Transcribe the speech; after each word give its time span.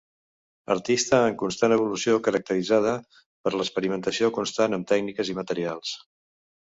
Artista 0.75 1.17
en 1.31 1.35
constant 1.41 1.75
evolució, 1.75 2.15
caracteritzada 2.29 2.93
per 3.45 3.53
l'experimentació 3.59 4.31
constant 4.39 4.77
amb 4.79 4.91
tècniques 4.95 5.31
i 5.35 5.41
materials. 5.43 5.97